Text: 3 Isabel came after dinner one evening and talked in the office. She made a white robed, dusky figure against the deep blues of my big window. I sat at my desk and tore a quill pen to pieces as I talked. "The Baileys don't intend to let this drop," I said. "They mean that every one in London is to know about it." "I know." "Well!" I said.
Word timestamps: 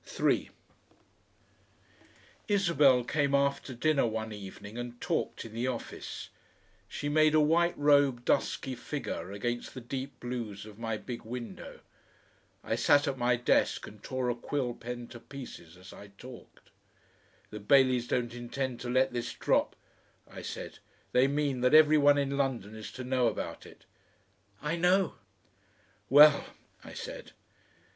3 0.03 0.49
Isabel 2.47 3.03
came 3.03 3.35
after 3.35 3.75
dinner 3.75 4.03
one 4.07 4.33
evening 4.33 4.75
and 4.75 4.99
talked 4.99 5.45
in 5.45 5.53
the 5.53 5.67
office. 5.67 6.29
She 6.87 7.07
made 7.07 7.35
a 7.35 7.39
white 7.39 7.77
robed, 7.77 8.25
dusky 8.25 8.73
figure 8.73 9.31
against 9.31 9.75
the 9.75 9.79
deep 9.79 10.19
blues 10.19 10.65
of 10.65 10.79
my 10.79 10.97
big 10.97 11.21
window. 11.21 11.81
I 12.63 12.73
sat 12.77 13.07
at 13.07 13.19
my 13.19 13.35
desk 13.35 13.85
and 13.85 14.01
tore 14.01 14.31
a 14.31 14.35
quill 14.35 14.73
pen 14.73 15.07
to 15.09 15.19
pieces 15.19 15.77
as 15.77 15.93
I 15.93 16.07
talked. 16.17 16.71
"The 17.51 17.59
Baileys 17.59 18.07
don't 18.07 18.33
intend 18.33 18.79
to 18.79 18.89
let 18.89 19.13
this 19.13 19.31
drop," 19.33 19.75
I 20.27 20.41
said. 20.41 20.79
"They 21.11 21.27
mean 21.27 21.61
that 21.61 21.75
every 21.75 21.99
one 21.99 22.17
in 22.17 22.37
London 22.39 22.75
is 22.75 22.91
to 22.93 23.03
know 23.03 23.27
about 23.27 23.67
it." 23.67 23.85
"I 24.63 24.77
know." 24.77 25.17
"Well!" 26.09 26.47
I 26.83 26.93
said. 26.93 27.33